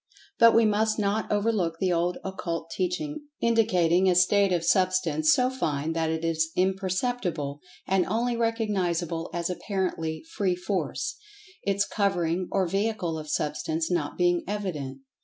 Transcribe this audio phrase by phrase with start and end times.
[0.39, 5.31] But we[Pg 92] must not overlook the old Occult Teaching indicating a state of Substance
[5.31, 11.17] so fine that it is imperceptible, and only recognizable as apparently "free force";
[11.61, 15.01] its covering, or vehicle of Substance not being evident.